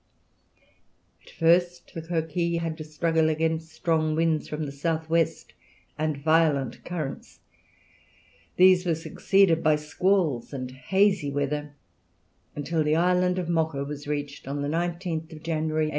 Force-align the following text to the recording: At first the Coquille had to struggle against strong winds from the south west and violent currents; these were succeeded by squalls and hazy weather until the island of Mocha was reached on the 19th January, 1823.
At 1.23 1.29
first 1.29 1.93
the 1.93 2.01
Coquille 2.01 2.59
had 2.59 2.75
to 2.79 2.83
struggle 2.83 3.29
against 3.29 3.71
strong 3.71 4.15
winds 4.15 4.47
from 4.47 4.65
the 4.65 4.71
south 4.71 5.11
west 5.11 5.53
and 5.95 6.17
violent 6.17 6.83
currents; 6.83 7.41
these 8.55 8.83
were 8.83 8.95
succeeded 8.95 9.61
by 9.61 9.75
squalls 9.75 10.53
and 10.53 10.71
hazy 10.71 11.29
weather 11.29 11.75
until 12.55 12.83
the 12.83 12.95
island 12.95 13.37
of 13.37 13.47
Mocha 13.47 13.83
was 13.83 14.07
reached 14.07 14.47
on 14.47 14.63
the 14.63 14.67
19th 14.69 15.27
January, 15.43 15.85
1823. 15.89 15.89